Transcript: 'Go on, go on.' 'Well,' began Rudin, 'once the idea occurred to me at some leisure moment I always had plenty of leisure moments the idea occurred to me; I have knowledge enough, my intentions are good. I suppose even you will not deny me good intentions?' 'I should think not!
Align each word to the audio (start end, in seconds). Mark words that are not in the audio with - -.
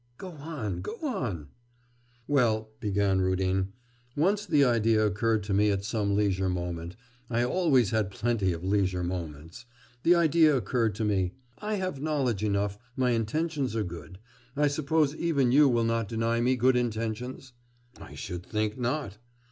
'Go 0.17 0.29
on, 0.31 0.81
go 0.81 0.97
on.' 1.03 1.49
'Well,' 2.27 2.71
began 2.79 3.21
Rudin, 3.21 3.71
'once 4.15 4.47
the 4.47 4.65
idea 4.65 5.05
occurred 5.05 5.43
to 5.43 5.53
me 5.53 5.69
at 5.69 5.85
some 5.85 6.15
leisure 6.15 6.49
moment 6.49 6.95
I 7.29 7.43
always 7.45 7.91
had 7.91 8.09
plenty 8.09 8.51
of 8.51 8.63
leisure 8.63 9.03
moments 9.03 9.67
the 10.01 10.15
idea 10.15 10.57
occurred 10.57 10.95
to 10.95 11.05
me; 11.05 11.33
I 11.59 11.75
have 11.75 12.01
knowledge 12.01 12.43
enough, 12.43 12.79
my 12.97 13.11
intentions 13.11 13.75
are 13.75 13.83
good. 13.83 14.17
I 14.57 14.69
suppose 14.69 15.15
even 15.17 15.51
you 15.51 15.69
will 15.69 15.83
not 15.83 16.07
deny 16.09 16.41
me 16.41 16.55
good 16.55 16.75
intentions?' 16.75 17.53
'I 17.99 18.15
should 18.15 18.43
think 18.43 18.79
not! 18.79 19.19